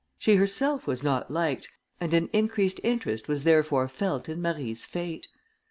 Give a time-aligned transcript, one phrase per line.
[0.17, 1.69] She herself was not liked,
[1.99, 5.27] and an increased interest was therefore felt in Marie's fate.